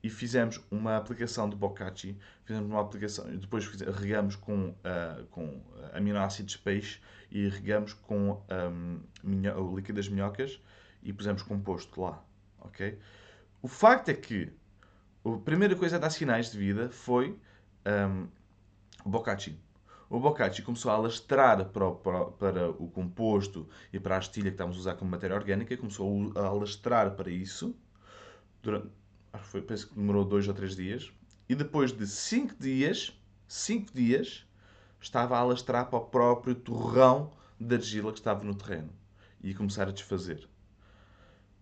E 0.03 0.09
fizemos 0.09 0.59
uma 0.69 0.97
aplicação 0.97 1.49
de 1.49 1.55
Boccacci, 1.55 2.17
fizemos 2.43 2.69
uma 2.69 2.81
aplicação, 2.81 3.25
depois 3.37 3.65
regamos 3.65 4.35
com, 4.35 4.69
uh, 4.69 5.25
com 5.31 5.61
aminoácidos 5.93 6.53
de 6.53 6.59
peixe 6.59 6.99
e 7.31 7.47
regamos 7.47 7.93
com 7.93 8.43
um, 8.71 8.99
minho, 9.23 9.57
o 9.57 9.75
líquido 9.75 9.95
das 9.95 10.09
minhocas 10.09 10.59
e 11.01 11.13
pusemos 11.13 11.41
composto 11.41 12.01
lá, 12.01 12.21
ok? 12.59 12.99
O 13.61 13.67
facto 13.69 14.09
é 14.09 14.13
que 14.13 14.51
a 15.23 15.37
primeira 15.37 15.75
coisa 15.75 15.95
a 15.95 15.99
dar 15.99 16.09
sinais 16.09 16.51
de 16.51 16.57
vida 16.57 16.89
foi 16.89 17.39
um, 17.85 18.27
o 19.05 19.09
Boccacci 19.09 19.57
o 20.13 20.19
Boccacci 20.19 20.61
começou 20.61 20.91
a 20.91 20.93
alastrar 20.93 21.65
para 21.69 21.87
o, 21.87 21.95
para, 21.95 22.25
para 22.25 22.69
o 22.69 22.87
composto 22.87 23.67
e 23.91 23.99
para 23.99 24.13
a 24.13 24.19
astilha 24.19 24.51
que 24.51 24.53
estávamos 24.53 24.77
a 24.77 24.81
usar 24.81 24.93
como 24.93 25.09
matéria 25.09 25.35
orgânica, 25.35 25.75
começou 25.75 26.31
a 26.35 26.45
alastrar 26.45 27.15
para 27.15 27.31
isso, 27.31 27.75
durante, 28.61 28.89
foi, 29.39 29.61
penso 29.61 29.87
que 29.87 29.95
demorou 29.95 30.23
dois 30.23 30.47
ou 30.47 30.53
três 30.53 30.75
dias, 30.75 31.11
e 31.47 31.55
depois 31.55 31.91
de 31.91 32.07
cinco 32.07 32.55
dias, 32.59 33.17
cinco 33.47 33.91
dias, 33.93 34.45
estava 34.99 35.37
a 35.37 35.39
alastrar 35.39 35.89
para 35.89 35.99
o 35.99 36.05
próprio 36.05 36.55
torrão 36.55 37.31
de 37.59 37.75
argila 37.75 38.11
que 38.11 38.19
estava 38.19 38.43
no 38.43 38.55
terreno 38.55 38.89
e 39.41 39.53
começar 39.53 39.87
a 39.87 39.91
desfazer. 39.91 40.47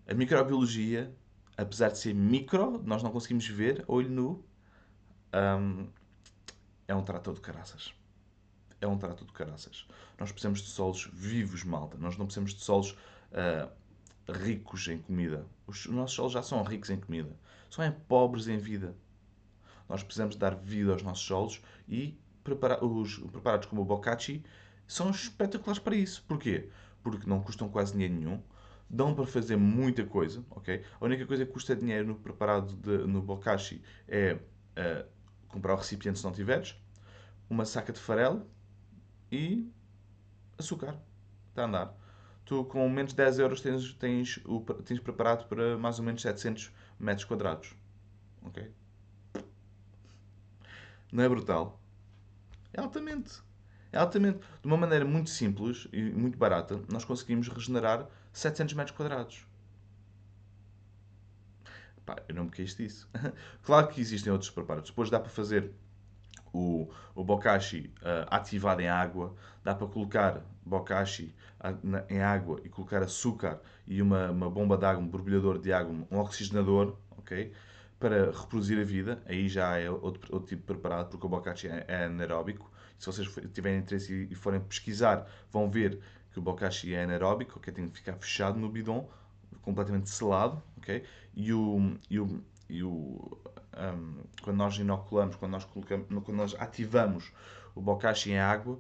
A 0.08 0.14
microbiologia, 0.14 1.14
apesar 1.58 1.90
de 1.90 1.98
ser 1.98 2.14
micro, 2.14 2.82
nós 2.84 3.02
não 3.02 3.12
conseguimos 3.12 3.48
ver, 3.48 3.84
olho 3.88 4.10
nu, 4.10 4.46
um, 5.34 5.88
é 6.88 6.94
um 6.94 7.04
trator 7.04 7.34
de 7.34 7.42
caraças 7.42 7.94
é 8.82 8.88
um 8.88 8.98
trato 8.98 9.24
de 9.24 9.32
caraças. 9.32 9.86
Nós 10.20 10.32
precisamos 10.32 10.62
de 10.62 10.68
solos 10.68 11.10
vivos, 11.14 11.64
malta. 11.64 11.98
Nós 11.98 12.18
não 12.18 12.26
precisamos 12.26 12.54
de 12.54 12.62
solos 12.62 12.92
uh, 13.32 13.72
ricos 14.32 14.88
em 14.88 14.98
comida. 15.00 15.46
Os, 15.68 15.86
os, 15.86 15.94
nossos 15.94 16.16
solos 16.16 16.34
já 16.34 16.44
são 16.44 16.64
ricos 16.64 16.90
em 16.90 17.00
comida. 17.00 17.36
São 17.70 17.84
é 17.84 17.92
pobres 17.92 18.48
em 18.48 18.58
vida. 18.58 18.96
Nós 19.88 20.04
precisamos 20.04 20.36
dar 20.36 20.56
vida 20.56 20.92
aos 20.92 21.04
nossos 21.04 21.26
solos 21.26 21.62
e 21.88 22.18
os 22.82 23.18
preparados 23.32 23.68
como 23.68 23.82
o 23.82 23.86
Boccacci 23.86 24.44
são 24.88 25.10
espetaculares 25.10 25.80
para 25.80 25.96
isso. 25.96 26.24
Porquê? 26.28 26.70
Porque 27.04 27.30
não 27.30 27.42
custam 27.42 27.70
quase 27.70 27.94
dinheiro 27.94 28.14
nenhum, 28.14 28.42
dão 28.90 29.14
para 29.14 29.26
fazer 29.26 29.56
muita 29.58 30.06
coisa, 30.06 30.44
ok? 30.50 30.84
A 31.00 31.06
única 31.06 31.26
coisa 31.26 31.46
que 31.46 31.52
custa 31.52 31.76
dinheiro 31.76 32.08
no 32.08 32.16
preparado 32.16 32.76
de, 32.76 33.06
no 33.08 33.22
Boccacci 33.22 33.82
é 34.08 34.34
uh, 34.34 35.08
comprar 35.48 35.74
o 35.74 35.78
recipiente 35.78 36.20
se 36.20 36.26
não 36.26 36.32
tiveres, 36.32 36.76
uma 37.50 37.66
saca 37.66 37.94
de 37.94 38.00
farelo, 38.00 38.46
e 39.32 39.72
açúcar. 40.58 40.96
Está 41.50 41.64
a 41.64 41.66
andar. 41.66 42.01
Tu 42.46 42.64
com 42.66 42.88
menos 42.90 43.12
de 43.12 43.18
10 43.18 43.40
euros 43.40 43.62
tens, 43.62 43.94
tens, 43.94 44.40
o, 44.46 44.62
tens 44.62 45.00
preparado 45.00 45.48
para 45.48 45.78
mais 45.78 46.00
ou 46.00 46.06
menos 46.06 46.22
700 46.22 46.72
metros 47.00 47.26
quadrados. 47.26 47.76
Ok? 48.44 48.72
Não 51.12 51.24
é 51.24 51.30
brutal? 51.30 51.80
É 52.74 52.82
altamente. 52.82 53.42
É 53.92 53.98
altamente. 53.98 54.40
De 54.62 54.68
uma 54.68 54.78
maneira 54.78 55.06
muito 55.06 55.30
simples 55.30 55.88
e 55.92 56.02
muito 56.02 56.38
barata, 56.38 56.82
nós 56.92 57.04
conseguimos 57.04 57.48
regenerar 57.48 58.08
700 58.32 58.74
metros 58.74 58.96
quadrados. 58.96 59.46
Pá, 62.06 62.24
eu 62.28 62.36
não 62.36 62.46
me 62.46 62.52
queixo 62.52 62.78
disso. 62.78 63.10
claro 63.62 63.88
que 63.90 64.02
existem 64.02 64.32
outros 64.32 64.50
preparados. 64.50 64.90
Depois 64.90 65.10
dá 65.10 65.20
para 65.20 65.30
fazer 65.30 65.72
o, 66.54 66.90
o 67.16 67.24
bokashi 67.24 67.94
uh, 68.02 68.28
ativado 68.30 68.82
em 68.82 68.88
água, 68.88 69.36
dá 69.64 69.74
para 69.74 69.88
colocar 69.88 70.42
bokashi 70.66 71.34
uh, 71.60 72.04
em 72.10 72.22
água 72.22 72.60
e 72.64 72.70
colocar 72.70 73.02
açúcar 73.02 73.60
e 73.88 74.02
uma, 74.02 74.32
uma 74.32 74.50
bomba 74.50 74.78
de 74.78 74.86
água, 74.86 75.04
um 75.04 75.08
borbulhador 75.08 75.60
de 75.60 75.72
água, 75.72 75.94
um 76.10 76.20
oxigenador, 76.20 76.96
ok? 77.18 77.52
Para 78.00 78.32
reproduzir 78.32 78.80
a 78.80 78.84
vida, 78.84 79.22
aí 79.26 79.48
já 79.48 79.78
é 79.78 79.90
outro, 79.90 80.34
outro 80.34 80.48
tipo 80.48 80.62
de 80.62 80.68
preparado, 80.68 81.10
porque 81.10 81.26
o 81.26 81.30
bokashi 81.30 81.68
é, 81.68 81.86
é 81.88 82.06
anaeróbico. 82.06 82.72
Se 82.98 83.06
vocês 83.06 83.28
tiverem 83.54 83.80
interesse 83.80 84.28
e, 84.30 84.36
forem 84.36 84.60
pesquisar, 84.60 85.28
vão 85.52 85.70
ver 85.70 86.00
que 86.32 86.40
o 86.40 86.42
bokashi 86.42 86.94
é 86.94 87.04
anaeróbico, 87.04 87.58
ok? 87.58 87.74
Tem 87.74 87.88
que 87.90 87.98
ficar 87.98 88.14
fechado 88.14 88.60
no 88.60 88.70
bidon, 88.70 89.10
completamente 89.62 90.10
selado, 90.10 90.62
ok? 90.78 91.04
E 91.36 91.54
o, 91.54 91.98
e 92.10 92.20
o, 92.20 92.44
e 92.70 92.84
o 92.84 93.38
um, 93.78 94.24
quando 94.42 94.58
nós 94.58 94.78
inoculamos, 94.78 95.36
quando 95.36 95.52
nós, 95.52 95.66
colocamos, 95.66 96.08
quando 96.24 96.38
nós 96.38 96.56
ativamos 96.60 97.32
o 97.74 97.82
bokashi 97.82 98.32
em 98.32 98.40
água, 98.40 98.76
uh, 98.76 98.80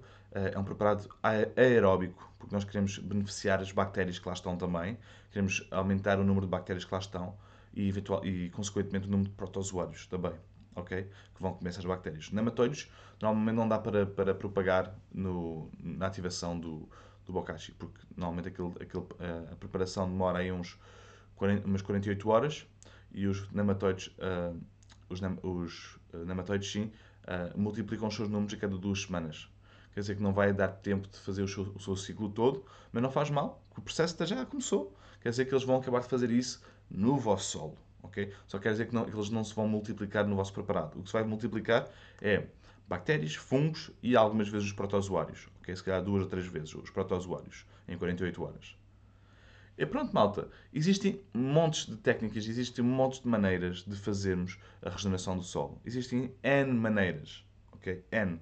é 0.53 0.57
um 0.57 0.63
preparado 0.63 1.07
aeróbico, 1.55 2.29
porque 2.37 2.53
nós 2.53 2.63
queremos 2.63 2.97
beneficiar 2.97 3.61
as 3.61 3.71
bactérias 3.71 4.19
que 4.19 4.27
lá 4.27 4.33
estão 4.33 4.57
também, 4.57 4.97
queremos 5.31 5.65
aumentar 5.71 6.19
o 6.19 6.23
número 6.23 6.45
de 6.45 6.51
bactérias 6.51 6.85
que 6.85 6.93
lá 6.93 6.99
estão 6.99 7.35
e, 7.73 7.87
eventual, 7.87 8.25
e 8.25 8.49
consequentemente, 8.49 9.07
o 9.07 9.11
número 9.11 9.29
de 9.29 9.35
protozoários 9.35 10.07
também, 10.07 10.33
ok? 10.75 11.03
Que 11.35 11.41
vão 11.41 11.53
comer 11.53 11.69
essas 11.69 11.85
bactérias. 11.85 12.31
Nematóides, 12.31 12.91
normalmente 13.21 13.55
não 13.55 13.67
dá 13.67 13.79
para, 13.79 14.05
para 14.05 14.35
propagar 14.35 14.93
no, 15.13 15.69
na 15.79 16.07
ativação 16.07 16.59
do, 16.59 16.89
do 17.25 17.31
bokashi, 17.31 17.71
porque 17.73 18.01
normalmente 18.15 18.49
aquele, 18.49 18.73
aquele, 18.81 19.03
uh, 19.03 19.53
a 19.53 19.55
preparação 19.55 20.09
demora 20.09 20.39
aí 20.39 20.51
uns 20.51 20.77
40, 21.35 21.65
umas 21.65 21.81
48 21.81 22.29
horas 22.29 22.67
e 23.13 23.27
os 23.27 23.49
nematóides 23.51 24.07
uh, 24.17 24.59
os, 25.11 25.21
os 25.43 25.99
uh, 26.13 26.25
nematóides, 26.25 26.71
sim, 26.71 26.91
uh, 27.23 27.59
multiplicam 27.59 28.07
os 28.07 28.15
seus 28.15 28.29
números 28.29 28.53
a 28.53 28.57
cada 28.57 28.77
duas 28.77 29.03
semanas. 29.03 29.49
Quer 29.93 30.01
dizer 30.01 30.15
que 30.15 30.23
não 30.23 30.33
vai 30.33 30.53
dar 30.53 30.69
tempo 30.69 31.07
de 31.07 31.19
fazer 31.19 31.41
o 31.43 31.47
seu, 31.47 31.63
o 31.75 31.79
seu 31.79 31.95
ciclo 31.95 32.29
todo, 32.29 32.65
mas 32.91 33.03
não 33.03 33.11
faz 33.11 33.29
mal, 33.29 33.61
o 33.77 33.81
processo 33.81 34.25
já 34.25 34.45
começou. 34.45 34.95
Quer 35.21 35.29
dizer 35.29 35.45
que 35.45 35.53
eles 35.53 35.63
vão 35.63 35.77
acabar 35.77 36.01
de 36.01 36.07
fazer 36.07 36.31
isso 36.31 36.63
no 36.89 37.17
vosso 37.17 37.51
solo. 37.51 37.77
Okay? 38.03 38.33
Só 38.47 38.57
quer 38.57 38.71
dizer 38.71 38.87
que, 38.87 38.95
não, 38.95 39.05
que 39.05 39.15
eles 39.15 39.29
não 39.29 39.43
se 39.43 39.53
vão 39.53 39.67
multiplicar 39.67 40.25
no 40.25 40.35
vosso 40.35 40.53
preparado. 40.53 40.97
O 40.97 41.03
que 41.03 41.09
se 41.09 41.13
vai 41.13 41.23
multiplicar 41.23 41.87
é 42.21 42.47
bactérias, 42.87 43.35
fungos 43.35 43.91
e 44.01 44.15
algumas 44.15 44.49
vezes 44.49 44.67
os 44.67 44.73
protozoários. 44.73 45.47
Okay? 45.61 45.75
Se 45.75 45.83
calhar 45.83 46.01
duas 46.01 46.23
ou 46.23 46.29
três 46.29 46.47
vezes 46.47 46.73
os 46.73 46.89
protozoários 46.89 47.65
em 47.87 47.97
48 47.97 48.43
horas. 48.43 48.80
E 49.81 49.85
pronto, 49.87 50.13
malta. 50.13 50.47
Existem 50.71 51.19
montes 51.33 51.87
de 51.87 51.97
técnicas, 51.97 52.47
existem 52.47 52.85
montes 52.85 53.19
de 53.19 53.27
maneiras 53.27 53.83
de 53.83 53.95
fazermos 53.95 54.59
a 54.79 54.91
regeneração 54.91 55.35
do 55.35 55.41
solo. 55.41 55.81
Existem 55.83 56.31
N 56.43 56.71
maneiras. 56.71 57.43
Ok? 57.71 58.05
N. 58.11 58.39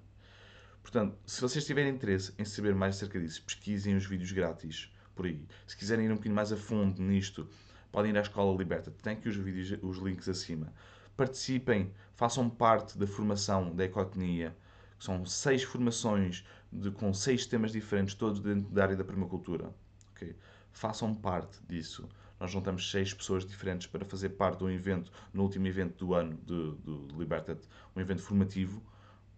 Portanto, 0.82 1.18
se 1.26 1.40
vocês 1.40 1.66
tiverem 1.66 1.96
interesse 1.96 2.34
em 2.38 2.44
saber 2.44 2.76
mais 2.76 2.98
acerca 2.98 3.18
disso, 3.22 3.42
pesquisem 3.44 3.96
os 3.96 4.06
vídeos 4.06 4.34
grátis 4.34 4.92
por 5.16 5.28
aí. 5.28 5.48
Se 5.66 5.78
quiserem 5.78 6.08
ir 6.08 6.12
um 6.12 6.16
bocadinho 6.16 6.36
mais 6.36 6.52
a 6.52 6.58
fundo 6.58 7.02
nisto, 7.02 7.48
podem 7.90 8.12
ir 8.12 8.18
à 8.18 8.22
Escola 8.22 8.58
Liberta. 8.58 8.92
Tem 9.02 9.14
aqui 9.14 9.30
os 9.30 9.38
vídeos, 9.38 9.80
os 9.82 9.98
links 10.00 10.28
acima. 10.28 10.74
Participem, 11.16 11.94
façam 12.18 12.50
parte 12.50 12.98
da 12.98 13.08
formação 13.08 13.74
da 13.74 13.86
ecotonia. 13.86 14.54
São 15.00 15.26
seis 15.26 15.64
formações 15.64 16.44
de, 16.70 16.92
com 16.92 17.14
seis 17.14 17.46
temas 17.46 17.72
diferentes, 17.72 18.14
todos 18.14 18.42
dentro 18.42 18.70
da 18.74 18.84
área 18.84 18.98
da 18.98 19.06
permacultura. 19.06 19.74
Okay? 20.12 20.36
Façam 20.72 21.14
parte 21.14 21.60
disso. 21.68 22.08
Nós 22.40 22.52
juntamos 22.52 22.90
seis 22.90 23.14
pessoas 23.14 23.46
diferentes 23.46 23.88
para 23.88 24.06
fazer 24.06 24.30
parte 24.30 24.60
de 24.60 24.64
um 24.64 24.70
evento, 24.70 25.12
no 25.34 25.44
último 25.44 25.68
evento 25.68 26.06
do 26.06 26.14
ano 26.14 26.38
do, 26.38 26.76
do 26.76 27.20
Libertate, 27.20 27.68
um 27.96 28.00
evento 28.00 28.22
formativo, 28.22 28.82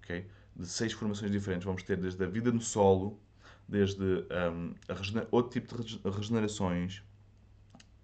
okay? 0.04 0.28
de 0.56 0.68
seis 0.68 0.94
formações 0.94 1.32
diferentes. 1.32 1.66
Vamos 1.66 1.84
ter 1.84 1.98
desde 1.98 2.24
a 2.24 2.28
vida 2.28 2.52
no 2.52 2.62
solo, 2.62 3.20
desde 3.68 4.04
um, 4.04 4.76
outro 5.32 5.60
tipo 5.60 5.82
de 5.84 6.00
regenerações, 6.10 7.04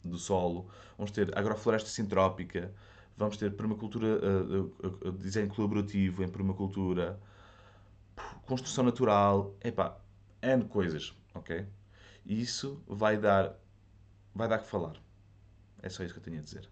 do 0.04 0.18
solo, 0.18 0.70
vamos 0.98 1.12
ter 1.12 1.38
agrofloresta 1.38 1.90
sintrópica, 1.90 2.74
vamos 3.18 3.38
ter 3.38 3.52
permacultura, 3.56 4.08
uh, 4.08 5.08
uh, 5.08 5.12
design 5.12 5.50
colaborativo 5.50 6.24
em 6.24 6.30
permacultura, 6.30 7.20
construção 8.46 8.84
natural, 8.84 9.56
epá, 9.64 9.98
N 10.42 10.66
coisas, 10.66 11.14
ok? 11.34 11.66
E 12.28 12.42
isso 12.42 12.84
vai 12.86 13.18
dar, 13.18 13.56
vai 14.36 14.50
dar 14.50 14.60
que 14.60 14.68
falar. 14.68 14.98
É 15.82 15.88
só 15.88 16.04
isso 16.04 16.14
que 16.14 16.20
eu 16.20 16.24
tenho 16.24 16.40
a 16.40 16.42
dizer. 16.42 16.70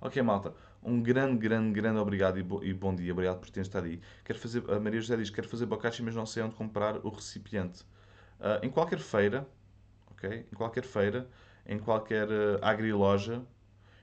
Ok, 0.00 0.22
malta. 0.22 0.54
Um 0.82 1.02
grande, 1.02 1.36
grande, 1.36 1.72
grande 1.72 1.98
obrigado 1.98 2.38
e, 2.38 2.42
bo 2.42 2.64
e 2.64 2.72
bom 2.72 2.94
dia. 2.94 3.12
Obrigado 3.12 3.38
por 3.38 3.50
terem 3.50 3.66
estado 3.66 3.84
aí. 3.84 4.00
Quero 4.24 4.38
fazer, 4.38 4.64
a 4.70 4.80
Maria 4.80 4.98
José 4.98 5.16
diz: 5.16 5.28
quero 5.28 5.46
fazer 5.46 5.66
bocachi, 5.66 6.02
mas 6.02 6.14
não 6.14 6.24
sei 6.24 6.42
onde 6.42 6.54
comprar 6.54 7.04
o 7.04 7.10
recipiente. 7.10 7.82
Uh, 8.40 8.64
em 8.64 8.70
qualquer 8.70 8.98
feira, 8.98 9.46
ok? 10.10 10.46
Em 10.50 10.54
qualquer 10.56 10.84
feira, 10.84 11.28
em 11.66 11.78
qualquer 11.78 12.28
uh, 12.28 12.58
agri-loja, 12.62 13.42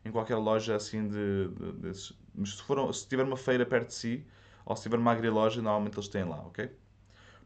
em 0.04 0.12
qualquer 0.12 0.36
loja 0.36 0.76
assim 0.76 1.08
de. 1.08 1.48
de, 1.80 1.94
se, 1.96 2.14
for, 2.64 2.94
se 2.94 3.08
tiver 3.08 3.24
uma 3.24 3.38
feira 3.38 3.66
perto 3.66 3.88
de 3.88 3.96
si, 3.96 4.28
ou 4.64 4.76
se 4.76 4.84
tiver 4.84 5.00
uma 5.00 5.14
agri-loja, 5.14 5.62
normalmente 5.62 5.96
eles 5.96 6.10
têm 6.10 6.26
lá, 6.26 6.42
ok? 6.42 6.70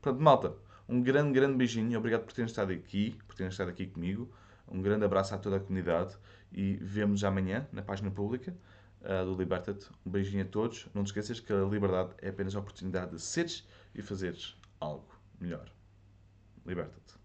Portanto, 0.02 0.22
malta, 0.22 0.56
um 0.90 1.02
grande, 1.02 1.32
grande 1.32 1.56
beijinho. 1.56 1.98
Obrigado 1.98 2.24
por 2.24 2.34
terem 2.34 2.48
estado 2.48 2.74
aqui, 2.74 3.16
por 3.28 3.36
terem 3.36 3.50
estado 3.50 3.70
aqui 3.70 3.86
comigo. 3.86 4.30
Um 4.68 4.82
grande 4.82 5.06
abraço 5.06 5.34
a 5.36 5.38
toda 5.38 5.58
a 5.58 5.60
comunidade 5.60 6.18
e 6.52 6.76
vemos 6.82 7.24
amanhã 7.24 7.68
na 7.72 7.82
página 7.82 8.10
pública 8.10 8.56
uh, 9.02 9.26
do 9.26 9.36
Liberta-te. 9.36 9.88
Um 10.06 10.10
beijinho 10.10 10.44
a 10.44 10.48
todos. 10.48 10.88
Não 10.94 11.04
te 11.04 11.08
esqueças 11.08 11.40
que 11.40 11.54
a 11.54 11.64
liberdade 11.64 12.12
é 12.22 12.30
apenas 12.30 12.56
a 12.56 12.60
oportunidade 12.60 13.12
de 13.12 13.22
seres 13.22 13.68
e 13.94 14.02
fazeres 14.02 14.56
algo 14.80 15.08
melhor. 15.40 15.72
Liberta-te. 16.66 17.20